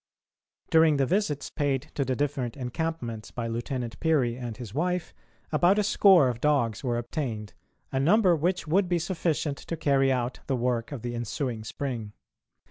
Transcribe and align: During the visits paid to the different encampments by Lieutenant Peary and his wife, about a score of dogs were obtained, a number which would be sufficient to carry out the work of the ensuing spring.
During 0.71 0.97
the 0.97 1.05
visits 1.05 1.51
paid 1.51 1.91
to 1.93 2.03
the 2.03 2.15
different 2.15 2.57
encampments 2.57 3.29
by 3.29 3.45
Lieutenant 3.45 3.99
Peary 3.99 4.35
and 4.35 4.57
his 4.57 4.73
wife, 4.73 5.13
about 5.51 5.77
a 5.77 5.83
score 5.83 6.27
of 6.27 6.41
dogs 6.41 6.83
were 6.83 6.97
obtained, 6.97 7.53
a 7.91 7.99
number 7.99 8.35
which 8.35 8.65
would 8.65 8.89
be 8.89 8.97
sufficient 8.97 9.59
to 9.59 9.77
carry 9.77 10.11
out 10.11 10.39
the 10.47 10.55
work 10.55 10.91
of 10.91 11.03
the 11.03 11.13
ensuing 11.13 11.63
spring. 11.63 12.13